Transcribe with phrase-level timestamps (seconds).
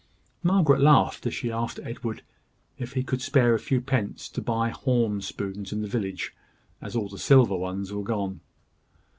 [0.41, 2.23] Margaret laughed, as she asked Edward
[2.79, 6.33] if he could spare a few pence to buy horn spoons in the village,
[6.81, 8.39] as all the silver ones were gone.